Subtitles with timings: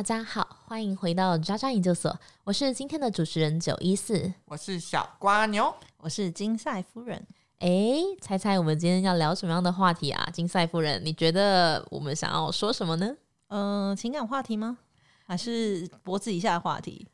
[0.00, 7.22] 大家好，欢迎回到渣渣研究所，我是今天的主持人九一四，我是小瓜牛，我是金赛夫人。
[7.58, 10.26] 哎，猜猜我们今天要聊什么样的话题啊？
[10.32, 13.14] 金赛夫人，你觉得我们想要说什么呢？
[13.48, 14.78] 嗯，情感话题吗？
[15.26, 17.06] 还是脖子以下的话题？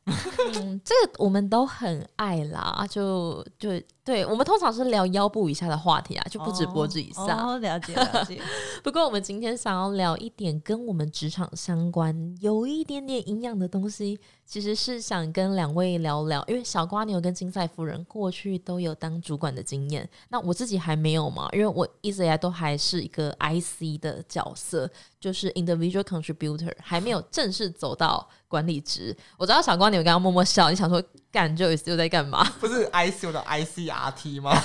[0.54, 3.70] 嗯，这个我们都很爱啦，就就
[4.06, 7.26] 对我们通常是聊腰部以下的话题啊，就不止脖子以上。
[7.26, 8.40] 哦，了解了解。
[8.84, 14.18] 不过我们今天想要聊一点跟我们职场相关、有一点点营养的东西。
[14.46, 24.88] 其实是想跟两位聊聊，因为小瓜牛跟金赛夫人过去都有当主管的经验，那我自己还没有嘛，因为我一直以来都还是一个 IC 的角色，
[25.18, 29.16] 就是 individual contributor，还没有正式走到管理职。
[29.36, 32.44] 我知道小瓜牛刚刚默默笑，你想说干就又在干嘛？
[32.60, 34.52] 不是 IC 的 ICRT 吗？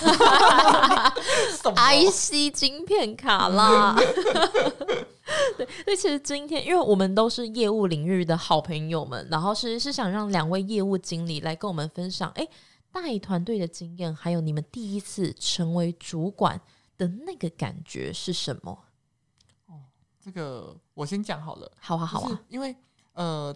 [1.76, 3.96] IC 晶片卡啦。
[5.58, 12.48] 对，所以其实今天，因为我们都是业务领域的好朋友们，然后是是想让两位业务经理来跟我们分享，哎，
[12.92, 16.60] 带团队的经验，还有你们第一次成为主管
[16.98, 18.78] 的那个感觉是什么？
[19.68, 19.80] 哦，
[20.24, 22.76] 这个我先讲好了，好啊，好啊，因为
[23.14, 23.56] 呃，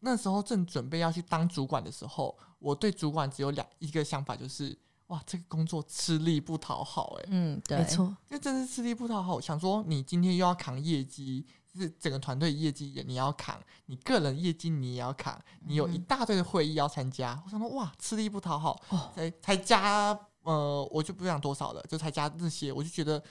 [0.00, 4.78] 那时候正准备要去当主管的时候，我对主管只有两一个想法，就是。
[5.08, 9.38] 哇，这个工作吃力不讨好哎，嗯，对，没错，就真是吃力不讨好。
[9.38, 17.38] 想说你今天又要扛业绩，就是整个团队业绩也你要扛，你个人业绩你也要扛，你有一大堆的会议要参加。
[17.44, 18.80] 我想说哇，吃力不讨好，
[19.14, 23.22] 才才加呃，我就不想多少了，就才加这些，我就觉得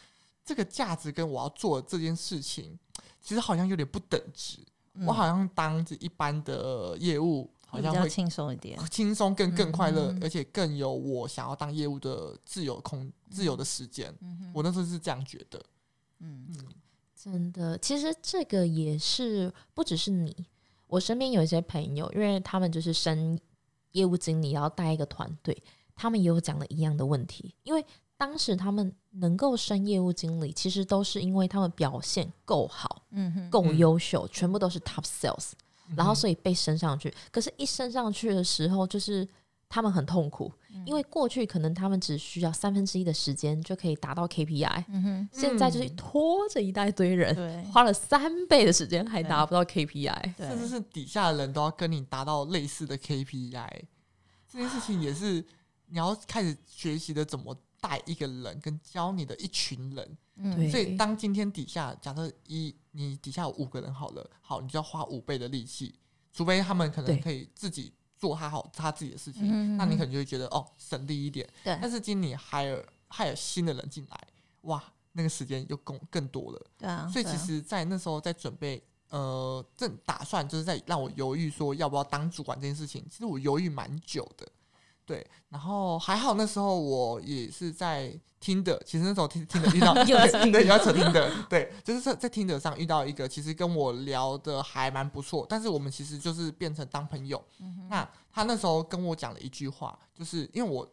[0.46, 2.78] 这个价值跟我要做这件事情，
[3.20, 4.64] 其实好像有点不等值。
[5.06, 7.50] 我好像当着一般的业务。
[7.66, 14.14] 好像会轻松一点，轻松更更快乐，而且更有我想要当业务的自由空自由的时间。
[14.54, 15.60] 我那时候是这样觉得。
[16.20, 16.68] 嗯嗯，
[17.16, 20.46] 真的，其实这个也是不只是你，
[20.86, 23.40] 我身边有一些朋友，因为他们就是升
[23.94, 25.64] 业务经理，要带一个团队，
[25.96, 27.56] 他们也有讲了一样的问题。
[27.64, 27.84] 因为
[28.24, 35.52] 当时他们能够升业务经理，其实都是因为他们表现够好，嗯哼，够优秀，全部都是 top sales。
[35.98, 37.14] 然后，所以被升上去。
[37.30, 39.28] 可是，一升上去的时候，就是
[39.68, 40.50] 他们很痛苦，
[40.86, 53.82] 因为过去可能他们只需要三分之一的时间就可以达到 KPI，现在就是拖着一大堆人，花了三倍的时间还达不到 KPI，甚至是底下的人都要跟你达到类似的 KPI。
[54.50, 55.46] 这件事情也是
[55.90, 60.18] 你要开始学习的，怎么带一个人，跟教你的一群人。
[60.36, 65.94] 嗯，所以当今天底下假设一你底下有五个人好了，好，你就要花五倍的力气，
[66.32, 71.46] 除非他们可能可以自己做他好他自己的事情，那你可能就会觉得哦省力一点。
[71.62, 74.28] 对，但是今年还有还有新的人进来，
[74.62, 76.66] 哇，那个时间又更更多了。
[76.78, 84.50] 对啊，所以其实，在那时候在准备呃正打算就是在让我犹豫说要不要当主管这件事情，其实我犹豫蛮久的。
[85.06, 89.94] 对，然后还好那时候我也是在听的，其实那时候听听的遇到，
[90.52, 97.44] 对，要扯听的，对，就是在在听的上遇到一个，其实跟我聊的还蛮不错，但是我们其实就是变成当朋友。
[97.90, 100.90] 那他那时候跟我讲了一句话，就是因为我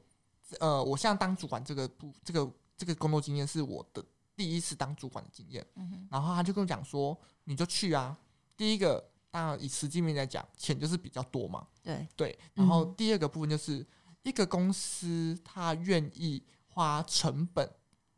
[0.58, 4.04] 呃，我现在当主管这个部这个这个工作经验是我的
[4.36, 5.64] 第一次当主管的经验，
[6.10, 8.16] 然后他就跟我讲说，你就去啊，
[8.56, 13.84] 第一个当然以实际面来讲，钱就是比较多嘛，对对，然后第二个部分就是。
[14.22, 17.70] 一个公司，他愿意花成本，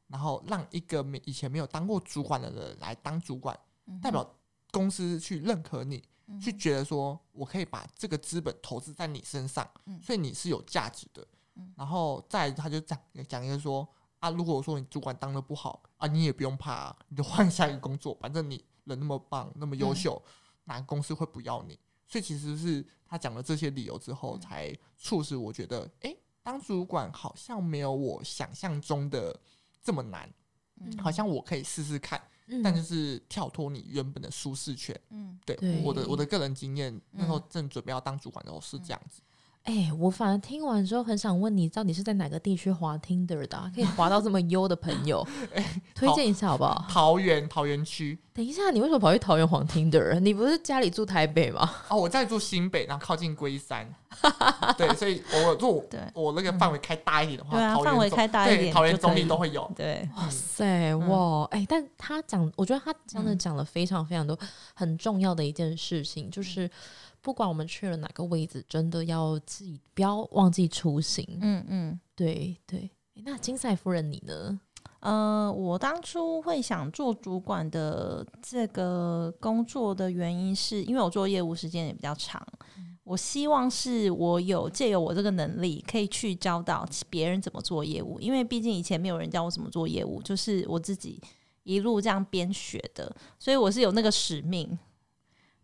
[0.09, 3.59] 然后让一个没以前没有当过主管的人来当主管，
[4.01, 4.39] 代表
[4.71, 6.03] 公司去认可你，
[6.41, 9.69] 去觉得说我可以把这个资本投资在你身上，
[10.03, 11.27] 所以你是有价值的。
[11.77, 12.99] 然后再他就讲
[13.29, 13.87] 讲一个说
[14.19, 20.21] 啊，如果说你主管当的不好啊，你也不用怕，你就换下一个工作，反正你人那么棒，那么优秀，
[20.65, 21.79] 哪个公司会不要你？
[22.13, 29.35] 所以其实是他讲了这些理由之后，才促使我觉得，哎，当主管好像没有我想象中的
[29.83, 30.31] 这么难，
[30.99, 32.23] 好像我可以试试看，
[32.63, 34.95] 但就是跳脱你原本的舒适圈。
[35.09, 39.23] 嗯，对，我的我的个人经验，那时候正准备要当主管的时候是这样子。
[39.65, 45.25] 哎，我反而听完之后很想问你，到底是在哪个地区滑 Tinder 的，可以滑到这么优的朋友？
[45.55, 46.85] 哎，推荐一下好不好？
[46.89, 48.19] 桃园桃园区。
[48.35, 50.19] 等一下，你为什么跑去桃园滑 Tinder？
[50.19, 51.71] 你不是家里住台北吗？
[51.89, 53.89] 哦，我在住新北，然后靠近龟山。
[54.77, 59.71] 对，所以我住我那个范围开大一点的话，对啊范围开大一点，桃园中立都会有。
[59.77, 64.37] 对，哇塞，哇，哎，但他讲，我觉得他真的讲了非常非常多
[64.75, 66.69] 很重要的一件事情，就是。
[67.23, 71.25] 不管我们去了哪个位置，真的要自己不要忘记初心。
[71.41, 72.91] 嗯嗯，对对。
[73.25, 74.61] 那金赛夫人你呢？
[75.01, 82.45] 呃，我当初会想做主管的这个工作的原因，是因为我做业务时间也比较长。
[83.05, 88.21] 我希望是我有借由我这个能力，可以去教导别人怎么做业务。
[88.21, 91.21] 因为毕竟以前没有人教我怎么做业务，就是我自己
[91.65, 94.79] 一路这样边学的，所以我是有那个使命。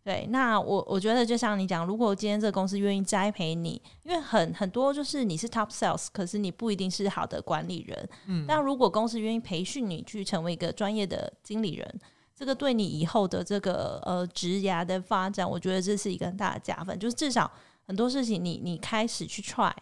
[0.03, 8.09] 对，那我我觉得就像你讲，如果今天这个公司愿意栽培你，因为很很多就是你是 top sales，可是你不一定是好的管理人。
[8.27, 11.99] 嗯，但如果公司愿意培训你去成为一个专业的经理人。
[12.35, 16.97] 这个对你以后的这个呃职涯的发展，我觉得这是一个很大的加分。
[16.97, 17.51] 就是至少
[17.85, 19.73] 很多事情，你你开始去 try，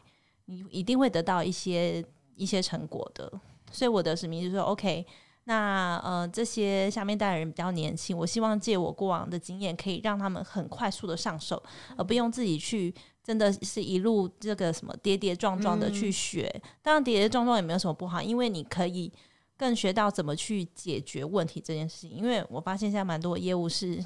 [0.46, 2.04] 你一定会得到一些
[2.36, 3.32] 一些成果的。
[3.72, 5.06] 所以我的使命就是说，OK，
[5.48, 11.62] 那呃这些下面带的人比较年轻，我希望借我过往的经验，可以让他们很快速的上手，
[11.98, 16.62] 而不用自己去真的是一路这个什么跌跌撞撞的去学。
[16.82, 19.12] 当然跌跌撞撞也没有什么不好，因为你可以。
[19.60, 23.98] 更学到怎么去解决问题这件事情，因为我发现现在蛮多业务是，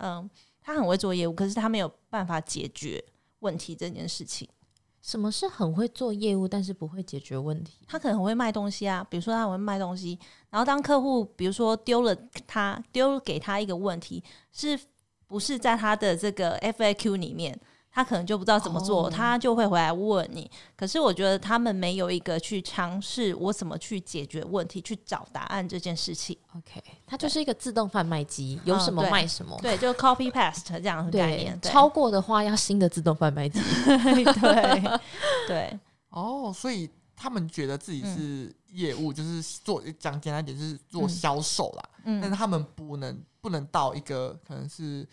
[0.00, 0.28] 嗯，
[0.60, 3.02] 他很会做业务，可是他没有办法解决
[3.38, 4.46] 问题这件事情。
[5.08, 7.78] 什么是很会做业务，但是不会解决问题？
[7.86, 10.18] 他可能很会卖东西啊，比如说他很会卖东西，
[10.50, 12.14] 然后当客户比如说丢了
[12.46, 14.22] 他丢给他一个问题，
[14.52, 14.78] 是
[15.26, 17.58] 不是在他的这个 FAQ 里面？
[17.98, 20.48] 他可能就不知道怎么做，他就会回来问你。
[20.76, 26.38] 可是我觉得他们没有一个去尝试我怎么去解决问题、去找答案这件事情。
[26.56, 29.58] OK，它就是一个自动贩卖机，有什么卖什么。
[29.60, 31.60] 对，就 copy paste 这样的概念。
[31.60, 33.58] 超过的话要新的自动贩卖机。
[33.84, 34.98] 对
[35.48, 35.80] 对。
[36.10, 41.82] 哦，所以他们觉得自己是业务，就是做讲简单点就是做销售啦。
[42.04, 42.20] 嗯。
[42.20, 45.04] 但是他们不能不能到一个可能是。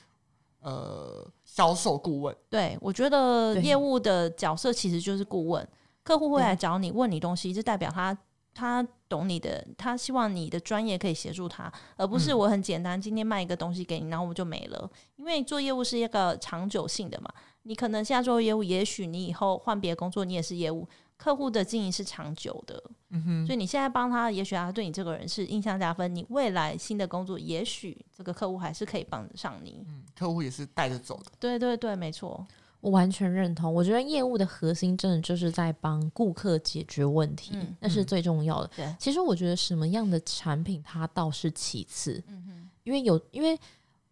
[0.65, 5.67] 呃，销售顾问，对我觉得业务的角色其实就是顾问，
[6.01, 8.17] 客户会来找你问你东西，就代表他
[8.51, 14.89] 他懂你的，他希望你的专业可以协助他，而不是我很简单今天卖一个东西给你，然后我就没了。
[15.17, 17.31] 因为做业务是一个长久性的嘛，
[17.61, 20.87] 你可能现在做业务，也许你以后换别的工作，你也是业务。
[21.17, 26.13] 客户的经营是长久的，嗯哼，所以你现在帮他，也许他对你这个人是印象加分。
[26.13, 29.83] 你未来新的工作，也许这个客户还是可以帮得上你。
[29.87, 31.31] 嗯，客户也是带着走的。
[31.39, 32.45] 对对对，没错，
[32.81, 33.73] 我完全认同。
[33.73, 38.69] 我觉得业务的核心真的就是在帮顾客解决问题，那是最重要的。
[38.75, 43.57] 对，其实我觉得什么样的产品它倒是其次，嗯哼，因为有，因为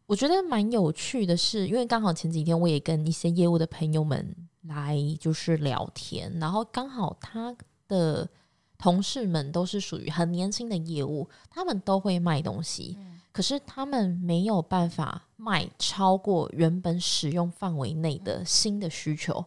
[0.05, 4.33] 我觉得蛮有趣的是，因为刚好前几天我也跟一些业务的朋友们。
[4.63, 7.55] 来就是聊天，然后刚好他
[7.87, 8.29] 的
[8.77, 12.97] 同事们都是属于很年轻的业务，他们都会卖东西，
[13.31, 19.45] 可是他们没有办法卖超过原本使用范围内的新的需求。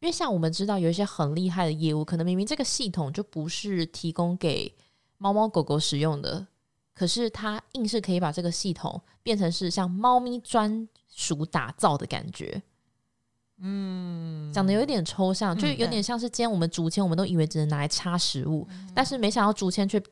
[0.00, 4.74] 因为像我们知道有一些很厉害的业务，可能明明这个系统就不是提供给
[5.16, 6.46] 猫猫狗狗使用的，
[6.92, 12.60] 可是他硬是可以把这个系统变成是像猫咪专属打造的感觉。
[13.64, 20.02] 嗯，讲的有一点抽象，就有点像是今天我们竹签，我们都以为只能拿来插食物，但是没想到竹签却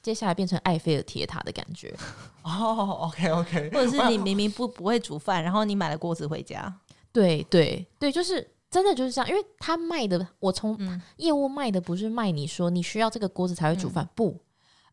[0.00, 1.92] 接下来变成埃菲尔铁塔的感觉。
[2.42, 6.72] 哦，OK OK，或者是你明明不不会煮饭，然后你买了锅子回家。
[7.12, 10.78] 对对对，就是真的就是这样，因为他卖的，我从
[11.16, 14.38] 业务卖的不是卖你说你需要这个锅子才会煮饭，不，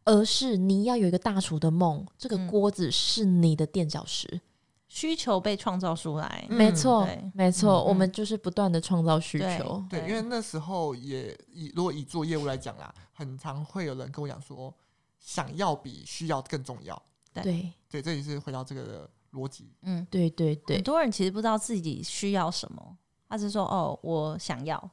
[0.03, 4.41] 而是你要有一个大厨的梦，这个锅子是你的垫脚石。
[4.87, 9.83] 需求被创造出来，没错，没错，我们就是不断的创造需求。
[9.89, 14.73] 对，因为那时候也以如果以做业务来讲啦，很常会有人跟我讲说，
[15.19, 17.01] 想要比需要更重要。
[17.33, 19.73] 对，对，这也是回到这个逻辑。
[19.81, 24.91] 嗯，对对对，很多人其实不知道自己需要什么，他是说哦，我想要。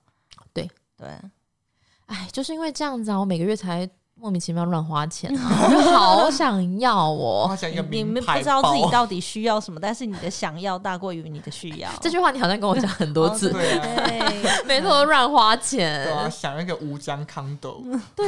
[0.52, 1.08] 对对，
[2.06, 3.88] 哎，就是因为这样子啊，我每个月才。
[4.16, 7.50] 莫名其妙乱花钱， 我就好想要哦！
[7.90, 11.90] 你们不知道自己到底需要什么，但是你的想要大过于你的需要。
[12.00, 16.30] 这句话你好像跟我讲很多次， 对，没错，乱花钱。
[16.30, 17.85] 想一个吴江康斗，
[18.16, 18.26] 对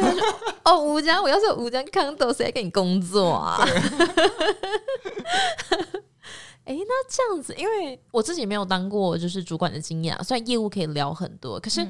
[0.65, 3.57] 哦，吴江，我要是吴江康斗，谁给你工作啊？
[6.65, 11.87] 哎，那这样子，因为我自己没有当过就是主管的经验啊，虽然业务可以聊很多，可是。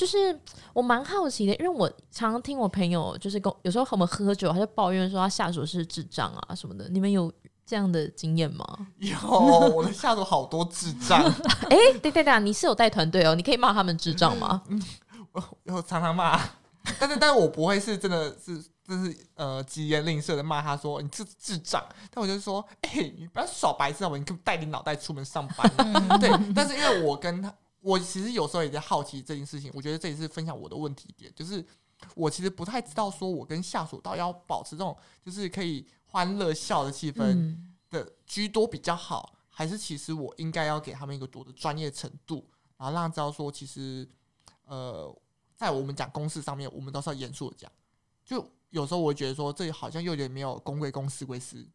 [0.00, 0.40] 就是
[0.72, 6.88] 我蛮好奇的，因为我常常听我朋友就是跟有时候和我们喝酒，他就抱怨说他下属是智障啊什么的。
[6.88, 7.30] 你们有
[7.66, 8.64] 这样的经验吗？
[8.96, 11.22] 有，我的下属好多智障。
[11.68, 14.62] 哎，对对对，你是有带团队哦，你可以骂他们智障吗？
[15.32, 16.40] 我我常常骂，
[16.98, 25.70] 但是但是我不会是真的是就是呃疾言吝啬的骂他说你是智障，但我就说哎你不要耍白痴，我你可带你脑袋出门上班。
[26.18, 27.54] 对，但是因为我跟他。
[27.80, 31.64] 我其实有时候也在好奇这件事情，我觉得这也是分享我的问题点，就是
[32.14, 42.46] 我其实不太知道说我跟下属到底要保持这种就是可以欢乐笑的气氛嗯的居多比较好，还是其实我应该要给他们一个多的专业程度，
[42.76, 44.08] 然后让他知道说，其实
[44.64, 45.14] 呃，
[45.56, 47.70] 在我们讲公事上面，我们都是要严肃的讲。
[48.24, 51.66] 就有时候我会觉得说，这里好像又有点没有公归公，私归私。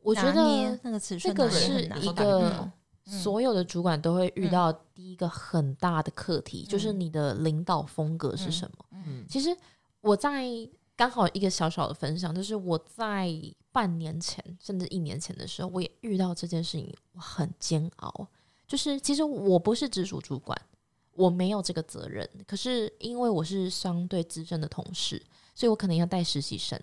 [0.00, 2.70] 我觉得那个尺这个是一个
[3.08, 8.84] 所有的主管都会遇嗯到第一个很大的课题，就是嗯你的领导风格是嗯什么。
[8.92, 9.56] 嗯其实
[10.02, 10.44] 我在
[10.94, 13.32] 刚好一个小小的分享，就是我在
[13.72, 18.28] 半年前甚至一年前的时候，我也遇到这件事情，我很煎熬。
[18.66, 20.60] 就是其实我不是直属主管，
[21.14, 25.22] 我没有这个责任，可是因为我是相对资深的同事，
[25.54, 26.78] 所以我可能要带实习生，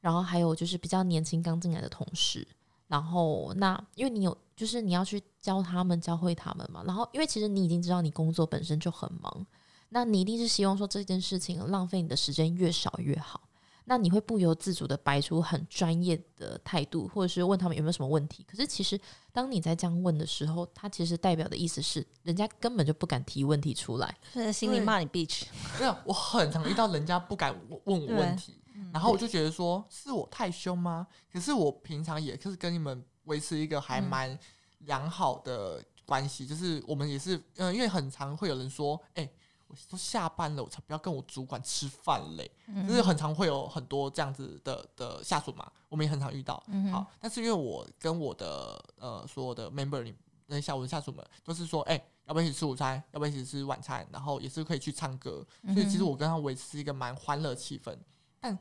[0.00, 2.46] 然后还有就是比较年轻刚进来的同事。
[2.88, 6.82] 然后那因为你有，就是你要去教他们、教会他们嘛。
[6.86, 9.46] 然后因为其实你已经知道你工作本身就很忙，
[9.88, 13.40] 那你一定是希望说这件事情浪费你的时间越少越好。
[13.88, 18.44] 那你会不由自主的摆出很专业的态度，或者是问他们有没有什么问题。
[18.44, 19.00] 可是其实
[19.32, 24.12] 当你在这样问的时候，他其实代表的意思是，人家根本就不敢提问题出来。
[24.32, 25.44] 是心里骂你 bitch，
[25.78, 28.58] 没有，我很常遇到人家不敢问问我问题，
[28.92, 31.06] 然后我就觉得说，是我太凶吗？
[31.32, 34.38] 可是我平常也就是跟你们维持一个还蛮
[34.80, 39.28] 良好的关系，就是我们也是，嗯、因为很常会有人说，哎、
[39.66, 46.62] 我都下班了，我才不要跟我主管吃饭嘞，嗯就是很常会有很多这样子的的下属嘛，我们也很常遇到。
[46.68, 50.14] 嗯好，但是因为我跟我的呃所有的 member 里
[50.46, 53.02] 那下我的下属们都是说，哎、要不要一起吃午餐？
[53.10, 54.06] 要不要一起吃晚餐？
[54.12, 57.96] 然后也是可以去唱歌，嗯所以其实我跟他维持一个蛮欢乐气氛。
[58.46, 58.58] 但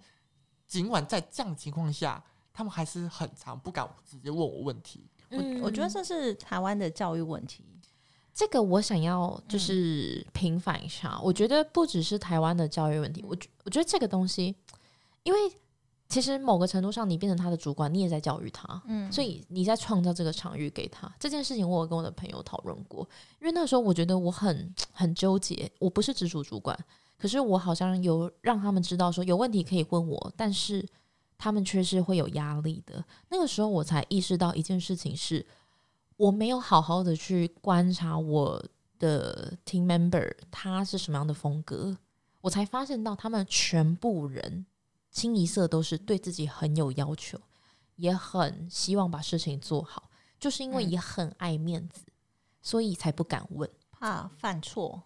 [0.67, 5.07] 尽管在这样的情况下，他们还是很常不敢直接问我问题。
[5.29, 7.63] 我我觉得这是台湾的教育问题。
[8.33, 14.55] 这个我想要嗯就是平反一下，我觉得不只是台湾的教育问题，我觉我觉得这个东西，
[15.23, 15.39] 因为
[16.09, 21.09] 其实某个程度上，你变成他的主管，你也在教育他，嗯所以你在创造这个场域给他。
[21.19, 23.07] 这件事情我有跟我的朋友讨论过，
[23.39, 26.77] 因为那个时候我觉得我很很纠结，我不是直属主管，
[27.17, 30.85] 可是我好像有让他们知道说有问题可以问我，但是
[31.37, 33.03] 他们却是会有压力的。
[33.29, 35.45] 那个时候我才意识到一件事情是，
[36.17, 38.63] 我没有好好的去观察我
[38.99, 41.97] 的 team member 他是什么样的风格，
[42.41, 44.65] 我才发现到他们全部人
[45.11, 47.39] 清一色都是对自己很有要求，
[47.95, 50.91] 也很希望把事情做好，就是因为嗯。
[50.91, 52.03] 也很爱面子，
[52.61, 55.03] 所以才不敢问，怕犯错，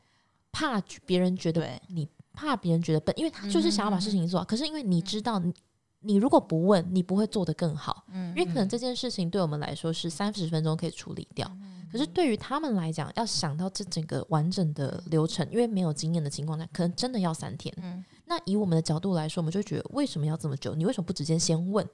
[0.52, 4.46] 怕别人觉得，你怕别人觉得笨，因为他就是想要把事嗯情做好。
[4.46, 5.54] 可是因为你知道你，
[6.02, 8.06] 你如果不问，你不会做得更好。
[8.14, 17.74] 嗯因为可能这件事情对我们来说是三十分钟可以处理掉，嗯可是对于他们来讲，要想到这整个完整的流程，因为没有经验的情况下，可能真的要三天。
[17.82, 20.76] 嗯那以我们的角度来说，我们就觉得为什么要这么久？
[20.76, 21.88] 你为什么不直接先问？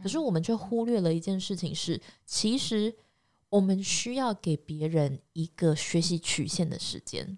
[0.00, 2.94] 可是我们却忽略了一件事情是，其实
[3.48, 7.36] 我们需要给别人一个学习曲线的时间。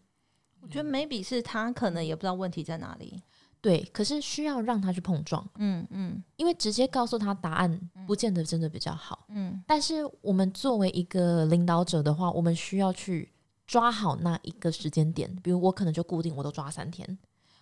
[0.63, 3.21] 我觉得 maybe 是他可能也不知道问题在哪里。
[3.61, 9.27] 对，可是需要让他去碰撞，嗯嗯因为直接告诉他答案，不见得真的比较好。
[9.29, 13.31] 嗯但是我们作为一个领导者的话，我们需要去
[13.67, 15.33] 抓好那一个时间点。
[15.43, 17.19] 比如我可能就固定我都抓三天，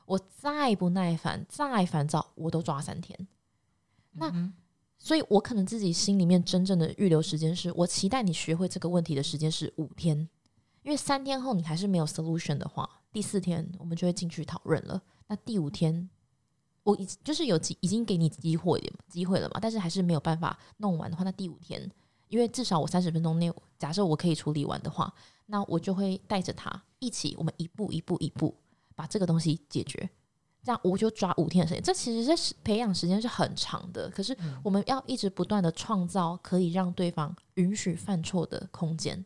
[0.06, 3.28] 我再不耐烦、再烦躁，我都抓三天。
[4.12, 4.54] 那嗯
[5.02, 10.28] 所以我可能自己心里面真正的预留时间是，我期待你学会这个问题的时间是五天，
[10.90, 15.00] 因为三天后你还是没有 solution 的话，第四天我们就会进去讨论了。
[15.28, 16.10] 那第五天，
[16.82, 21.88] 我已就是有机已经给你机会了机会了嘛，但是还是没有办法弄完的话，那第五天，
[22.26, 25.14] 因为至少我三十分钟内，假设我可以处理完的话，
[25.46, 28.52] 那我就会带着他一起，我们一步一步一步
[28.96, 30.10] 把这个东西解决。
[30.64, 39.24] 这样我就抓五天的时间，这其实是培养时间是很长的，可是嗯我们要一直不断的创造可以让对方允许犯错的空间，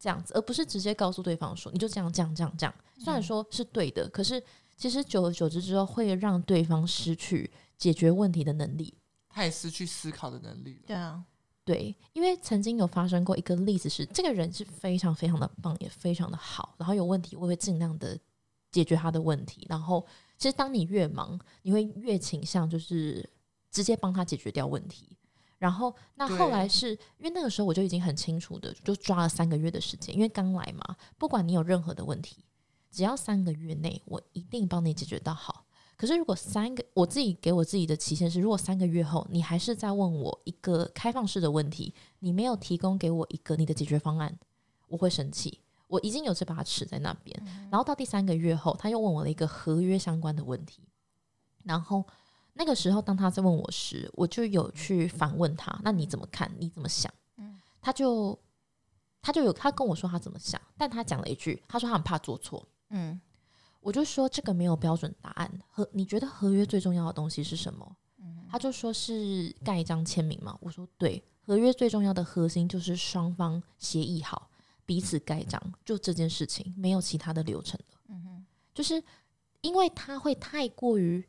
[0.00, 2.74] 这样子，而不是直接告诉对方说你就这样这样这样这样。
[2.98, 4.42] 虽然说是对的，可是
[4.76, 8.94] 其实久而久之之后会让对方失去解决问题的能力。
[9.28, 10.82] 他也失去思考的能力了。
[10.86, 11.22] 对啊，
[11.64, 18.18] 对，因为曾经有发生过一个例子是，这个人是非常非常的棒，也非常的好，然后有问题我会尽量的
[18.72, 19.66] 解决他的问题。
[19.68, 20.04] 然后，
[20.36, 23.28] 其实当你越忙，你会越倾向就是
[23.70, 25.16] 直接帮他解决掉问题。
[25.60, 32.38] 然后，那后来是因为那个时候我就已经很清楚的就抓了三个月的时间，因为刚来嘛，不管你有任何的问题，
[32.90, 35.66] 只要三个月内，我一定帮你解决到好。
[35.98, 44.34] 可是如果三个，我自己给我自己的期限是，如果三个月后你还是在问我一个开放式的问题，你没有提供给我一个你的解决方案，
[44.88, 47.38] 我会生气，我已经有这把尺在那边。
[47.70, 50.88] 然后到第三个月后，他又问我了一个合约相关的问题。
[51.64, 52.02] 然后
[52.52, 56.50] 那个时候，当他在问我时，我就有去反问他：“那你怎么看？
[56.58, 57.12] 你怎么想？”
[57.80, 58.38] 他就
[59.22, 62.66] 他就有他跟我说他怎么想，但他讲了一句，他说他很怕做错。
[62.90, 63.18] 嗯，
[63.80, 65.50] 我就说这个没有标准答案。
[65.70, 67.96] 合你觉得合约最重要的东西是什么？
[68.50, 70.58] 他就说是盖一张签名嘛。
[70.60, 74.50] 我说对，合约最重要的核心就是双方协议好，
[74.84, 78.00] 彼此盖章，就这件事情没有其他的流程了。
[78.08, 79.02] 嗯哼，就是
[79.60, 81.24] 因为他会太过于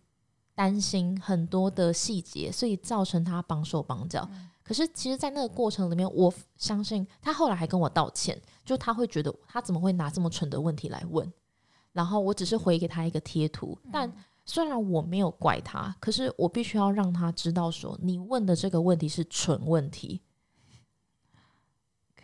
[0.62, 4.30] 担心很多的细节，所以造成他绑手绑脚。
[4.62, 11.34] 可是其实，在那个过程里面，我相信他后来还跟我道歉，就他会觉得他怎么会拿这么蠢的问题来问，
[11.94, 14.14] 然后我只是回给他一个贴图，但。
[14.44, 20.20] 虽然我没有怪他，可是我必须要让他知道，说你问的这个问题是蠢问题。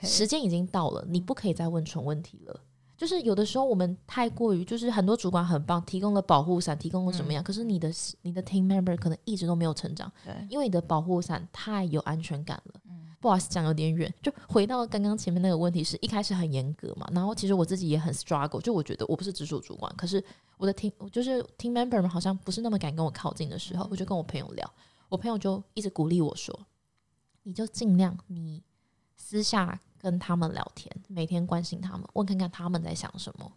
[0.01, 2.61] 时间已经到了，你不可以再问蠢问题了。
[2.97, 7.89] 就是有的时候我们太过于，就是很多主管很棒，提供了保护伞，提供了怎么样，可是你的
[8.23, 12.81] 你的 team member 可能一直都没有成长，对，因为你的保护伞太有安全感了。
[13.19, 14.13] 不好意思，讲有点远。
[14.21, 17.07] 就回到刚刚前面那个问题，是一开始很严格嘛？
[17.11, 18.61] 然后其实我自己也很 struggle。
[18.61, 20.23] 就我觉得我不是直属主管，可是
[20.55, 24.71] 我的 team 就是 team member 们好像不是那么敢跟我靠近的时候，我就跟我朋友聊，
[25.09, 26.57] 我朋友就一直鼓励我说
[27.41, 28.61] ：“你就尽量你
[29.15, 33.51] 私下跟他们聊天，每天关心他们，问看看他们在想什么。”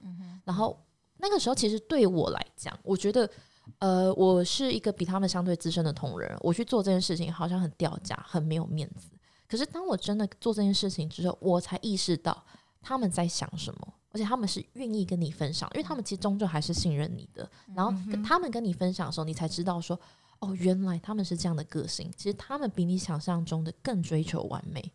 [0.45, 0.79] 然后
[1.19, 3.31] 那个时候其实对我来讲，我觉得
[3.79, 9.11] 呃，我是一个比他们相对资深的同仁，我去做这件事情好像很掉价，很没有面子。
[9.47, 12.43] 可是当我真的做这件事情之后，我才意识到
[12.81, 17.49] 他们在想什么，而且他们是愿意跟你分享，因为他们其实终究还是信任你的。
[17.75, 17.93] 然后
[18.25, 19.99] 他们跟你分享的时候，你才知道说，
[20.39, 22.11] 哦，原来他们是这样的个性。
[22.17, 24.93] 其实他们比你想象中的更追求完美。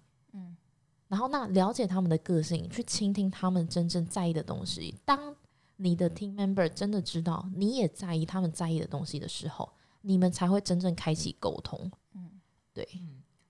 [1.08, 1.10] 嗯。
[1.10, 4.94] 然后那了解他们的个性，去倾听他们真正在意的东西。
[5.06, 5.36] 当
[5.78, 9.72] 你的 team member 真的知道你也在意他们在意的东西的时候，
[10.02, 11.92] 你们才会真正开启沟通。
[12.14, 12.42] 嗯，
[12.74, 12.88] 对。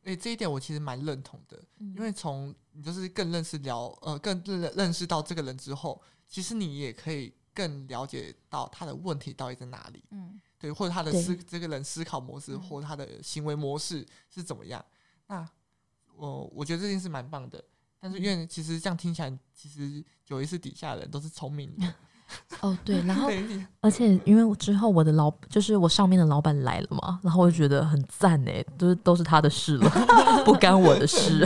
[0.03, 14.85] 诶，这一点我其实蛮认同的，因为从你就是更认识了呃，更认认识到这个人之后，其实你也可以更了解到他的问题到底在哪里，嗯，对，或者他的思这个人思考模式或他的行为模式是怎么样。
[15.25, 15.49] 那
[16.17, 17.63] 我我觉得这件事蛮棒的，
[17.99, 21.93] 但是因为其实这样听起来，其实九一次底下的人都是聪明的。
[22.61, 23.29] 哦，对，然后
[23.81, 29.89] 而且因为之后我的老就是我上面的老板来了嘛，然后我就觉得很赞哎，都是都是他的事了，
[30.43, 31.45] 不干我的事。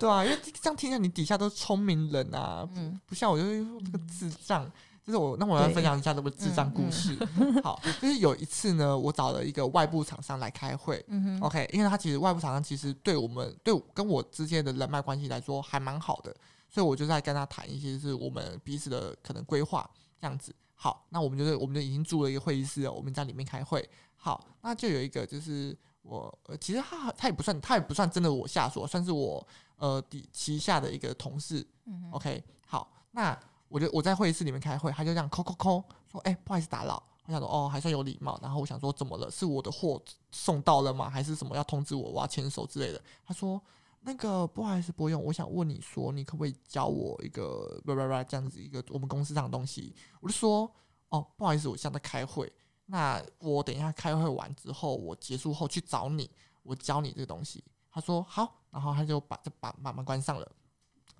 [0.00, 4.68] 对啊，因为这样听起来你底下都是聪明人啊，嗯，不像我就是这个智障。
[5.04, 7.14] 就是我那我要分享一下这个智障故事。
[7.62, 11.04] 好，就是有一次呢，我找了一个外部厂商来开会。
[11.08, 16.34] 嗯 OK，因为他其实外部厂商其实对我们对跟我之间的人脉关系来说还蛮好的。
[16.70, 19.88] 所以我就在跟他谈一些是我们彼此的可能规划
[20.20, 20.52] 这样子。
[20.74, 23.88] 好，那我们就是我们就已经租了一个会议室，我们在里面开会。
[24.16, 31.64] 好，那就有一个就是我，其实他他也不算他也不算真的我下属，算是我呃底旗下的一个同事。
[31.86, 33.38] 嗯 OK，好，那
[33.74, 39.28] 我就我在会议室里面开会，他就这样扣扣扣说：“哎，不好意思打扰。”我想说：“哦，还算有礼貌。”然后我想说：“怎么了？
[39.28, 41.10] 是我的货送到了吗？
[41.10, 43.60] 还是什么要通知我我要牵手之类的？”他说。
[44.06, 45.24] 那个不好意思，不用。
[45.24, 49.96] 我想问你说，你可不可以教我一个叭叭叭这样子一个我们公司上的东西？
[50.20, 50.70] 我就说，
[51.08, 52.52] 哦，不好意思，我现在在开会。
[52.84, 56.30] 那我等一下开会完之后，我结束后去找你，
[56.62, 57.64] 我教你这个东西。
[57.90, 60.46] 他说好，然后他就把这把把门关上了。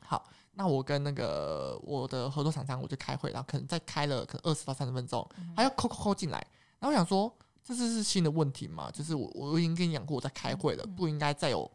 [0.01, 0.23] 好，
[0.55, 6.39] 那我跟那个我的合作厂商我就开会，然后可能再开了可能二十到三十分钟，他要扣扣扣进来。
[6.79, 8.91] 然后我想说，这次是新的问题嘛？
[8.91, 11.71] 就是我我已经跟你讲过我在开会了，不应该再有。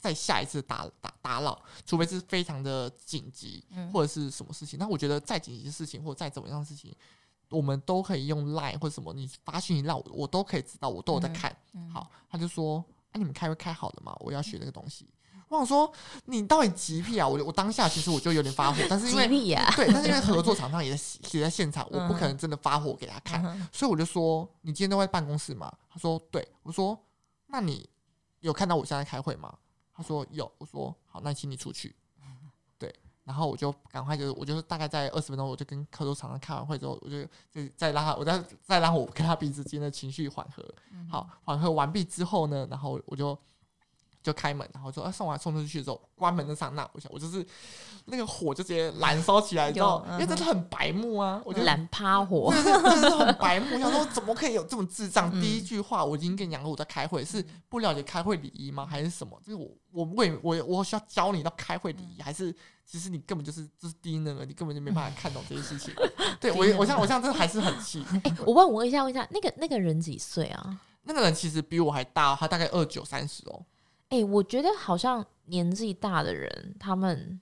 [0.00, 4.78] 再下一次打打打扰，除非是非常的紧急，或者是什么事情。
[4.78, 6.94] 那我觉得再紧急的事情，或者再怎么样的事情，
[7.48, 11.54] 我们都可以用 Line 或者什么，你发讯息让我，我都可以知道，我都有在看。
[11.92, 14.16] 好，他就说：“哎，你们开会开好了吗？
[14.20, 15.10] 我要学那个东西。”
[15.48, 15.90] 我想说，
[16.26, 17.26] 你到底急屁啊？
[17.26, 19.26] 我我当下其实我就有点发火，但是因为
[19.76, 26.98] 对，但是因为合作厂商也在也在现场，我不可能真的发火给他看，所以我就说：“你今天都在办公室吗？”他说：“对。”我说
[27.48, 27.88] ：“那你
[28.40, 29.52] 有看到我现在开会吗？”
[29.94, 31.96] 他说有，我说好，那请你出去。
[32.78, 40.64] 对，然后我就赶快就，我就大概在二十分钟，我就跟合作厂商开完会之后，我就再再让他，我再再让我跟他彼此间的情绪缓和。
[41.10, 43.36] 好，缓和完毕之后呢，然后我就
[44.28, 47.44] 就开门，然后说啊送完送出去之后关门的刹那，我想我就是
[48.04, 55.30] 那个火就直接燃烧起来，你知道，有因为真的很白目啊，我觉得蓝趴火，真的真的是很白目， 我想说怎么可以有这么智障？
[55.34, 58.84] 嗯第一句话我已经跟你讲过我在开会，是不了解开会礼仪吗？
[58.84, 59.38] 还是什么？
[59.44, 65.94] 就是我我为我我需要教你到开会礼仪，还是其实你根本就是就是低能儿，你根本就没办法看懂这些事情。
[66.40, 68.04] 对我我现在我现在真的还是很气。
[68.24, 70.80] 哎、我问我问一下，问一下，那个那个人几岁啊？
[71.02, 73.64] 那个人其实比我还大，他大概二九三十哦。
[74.10, 77.40] 哎、我觉得好像年纪大的人，他们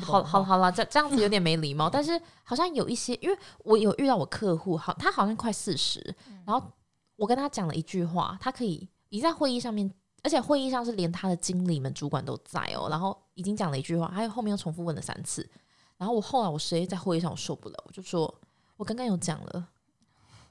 [0.00, 1.88] 好好好了，这这样子有点没礼貌。
[1.90, 6.00] 但是好像有一些，因为我有遇到我客户，好，他好像快四十，
[6.44, 6.72] 然后
[7.16, 9.90] 我跟他讲了一句话，他可以已在会议上面，
[10.22, 15.48] 而且会议上是连他的经理们、主管都在哦，然后已经讲了一句话，还有后面又重复问了三次，
[15.96, 18.32] 然后我后来我实在在会议上我受不了，我就说，
[18.76, 19.68] 我刚刚有讲了，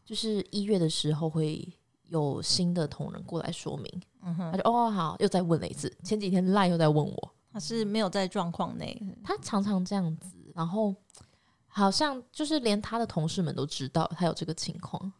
[0.05, 1.67] 就是一月的时候会
[2.09, 10.93] 有新的同仁过来说明，嗯哼，他就哦好，又再问了一次，前几天赖又在问我，他是没有在状况内，他常常这样子，然后
[11.67, 15.11] 好像就是连他的同事们都知道他有这个情况。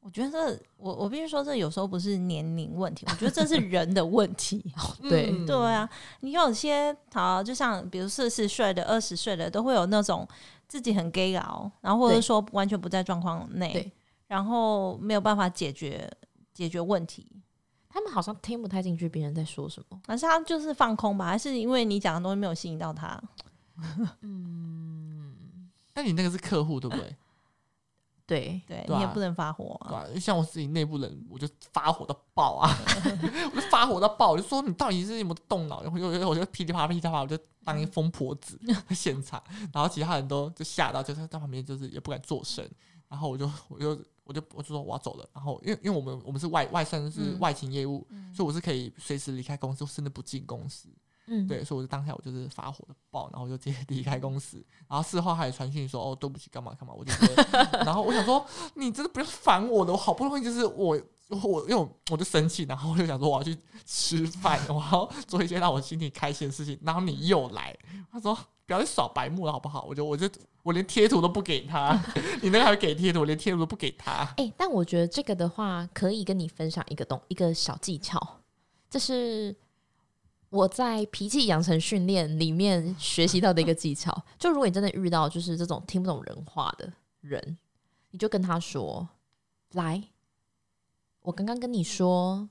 [0.00, 4.60] 我觉得我我必须说，这有时候不是年龄问题，我觉得这是人的问题。
[5.08, 5.30] 对。
[5.30, 10.26] 嗯对啊，你有些好，就像比如四十岁的、二十岁的，都会有那种
[10.66, 13.92] 自己很 gay 佬，然后或者说完全不在状况内，
[14.26, 16.10] 然后没有办法解决
[16.52, 17.26] 解决问题，
[17.88, 20.00] 他们好像听不太进去别人在说什么。
[20.06, 21.26] 还是他就是放空吧？
[21.26, 23.22] 还是因为你讲的东西没有吸引到他？
[24.20, 27.16] 嗯， 那你那个是客户对不对？
[28.24, 29.88] 对，对对啊你也不能发火啊。
[30.06, 32.70] 对吧、像我自己内部人，我就发火到爆啊！
[33.54, 35.82] 我就发火到爆，我就说你到底是有没有动脑？
[35.82, 39.42] 然后我就我就噼里啪啦噼里啪啦，我就当一疯婆子在现场，
[39.74, 42.66] 然后其他人都就吓到，就是在旁边就是也不敢作声。
[43.08, 45.28] 然后我就我就我就我就说我要走了。
[45.32, 50.88] 然后因为因为我们我们是外外算是嗯外勤业务，所以我是可以随时离开公司，甚至不进公司。
[51.28, 54.56] 嗯，对，所以我就当下我就是发火的爆，然后我就直接 离开公司，
[54.88, 63.56] 然后事后还有传讯说哦对不起干嘛干嘛，我就觉得，然后我想说你真的不要烦我的，我好不容易就是我我因为我我就生气，然后我就想说我要去
[63.86, 67.74] 吃饭，我要做一些让我心情开心的事情，然后你又来，
[68.10, 68.36] 他说
[68.72, 69.84] 不要去扫白目了好不好？
[69.86, 70.28] 我就我就
[70.62, 71.92] 我连贴图都不给他，
[72.40, 78.40] 你那个还给贴图，我连贴图都不给他，哎、但我觉得这个的话，可以跟你分享一个东一个小技巧，
[78.88, 79.54] 这是
[80.48, 84.24] 我在脾气养成训练里面学习到的一个技巧。
[84.38, 87.58] 就如果你真的遇到就是这种听不懂人话的人，
[88.10, 89.06] 你就跟他说
[89.72, 90.02] ：“来，
[91.20, 92.48] 我刚刚跟你说，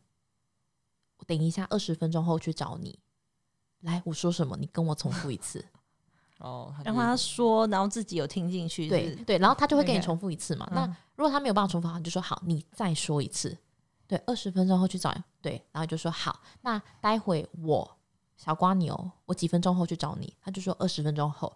[1.17, 2.99] 我等一下二十分钟后去找你。
[3.79, 4.55] 来，我说什么？
[4.57, 5.65] 你跟我重复一次。”
[6.41, 10.67] 哦，让他说，然后自己有听进去，对对，然后他就会跟你重复一次嘛。
[10.73, 13.55] 那嗯如果他没有办法重复好，你就说好，你再说一次。
[14.07, 15.15] 对，二十分钟后去找。
[15.39, 17.89] 对，然后就说好，那待会我
[18.35, 20.33] 小瓜牛，我几分钟后去找你。
[20.41, 21.55] 他就说二十分钟后，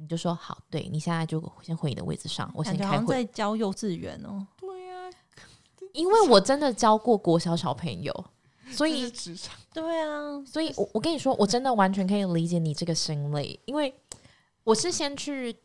[0.00, 3.14] 你就说好，对你现在就先回你的位置上，我先开会。
[3.14, 4.46] 在教幼稚园哦。
[4.58, 5.10] 对呀、
[5.92, 8.24] 因为我真的教过国小小朋友，
[8.72, 13.94] 所以职场，对啊，所以我我跟你说，我真的完全可以理解你这个心累，因为
[14.64, 15.56] 我是先去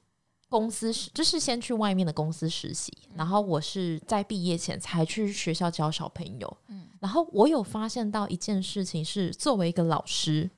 [0.49, 6.57] 公司，就是先去外面的公司实习，然后我是在毕业前才去学校教小朋友。
[6.69, 10.49] 嗯然后我有发现到一件事情是，作为一个老师，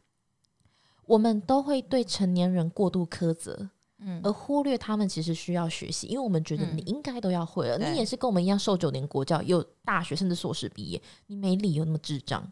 [1.06, 3.70] 我们都会对成年人过度苛责。
[4.02, 12.50] 嗯而忽略他们其实需要学习，因为我们觉得嗯你应该都要会了，对你也是跟我们一样受九年国教，有大学甚至硕士毕业，你没理由那么智障。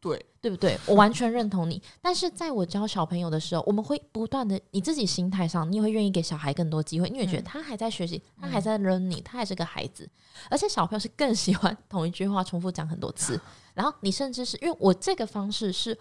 [0.00, 0.78] 对，对不对？
[0.86, 1.82] 我完全认同你。
[2.00, 10.08] 但是在我教小朋友的时候，我们会不断的，你自己心态上，你也会愿意给小孩更多机会，你也觉得嗯他还在学习，他还在 learning，他还是个孩子。
[10.48, 13.40] 而且小朋友是更喜欢同一句话重复讲很多次，
[13.74, 15.98] 然后你甚至是因为我这个方式是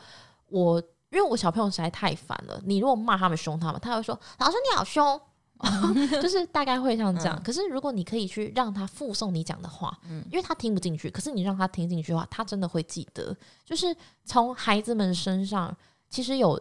[0.49, 0.79] 我，
[1.09, 5.19] 因为我小朋友实在太烦了，你如果骂他们凶他们，他会说老师你好凶。
[6.21, 13.35] 就是大概会像这样，嗯可是如果你可以去让他附送你讲的话，嗯因为他听不进去，可是你让他听进去的话，他真的会记得。
[13.65, 15.75] 就是从孩子们身上，
[16.09, 16.59] 其实有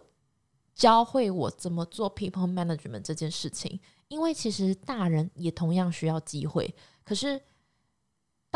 [0.75, 3.79] 教会我怎么做 people management 这件事情。
[4.09, 6.73] 因为其实大人也同样需要机会，
[7.05, 7.41] 可是